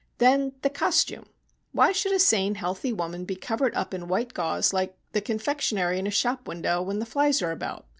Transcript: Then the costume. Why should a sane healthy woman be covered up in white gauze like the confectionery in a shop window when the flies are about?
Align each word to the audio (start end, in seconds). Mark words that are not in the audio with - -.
Then 0.17 0.53
the 0.63 0.69
costume. 0.71 1.27
Why 1.73 1.91
should 1.91 2.11
a 2.13 2.17
sane 2.17 2.55
healthy 2.55 2.91
woman 2.91 3.23
be 3.23 3.35
covered 3.35 3.75
up 3.75 3.93
in 3.93 4.07
white 4.07 4.33
gauze 4.33 4.73
like 4.73 4.97
the 5.11 5.21
confectionery 5.21 5.99
in 5.99 6.07
a 6.07 6.09
shop 6.09 6.47
window 6.47 6.81
when 6.81 6.97
the 6.97 7.05
flies 7.05 7.39
are 7.43 7.51
about? 7.51 7.85